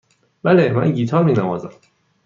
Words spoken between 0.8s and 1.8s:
گیتار می نوازم.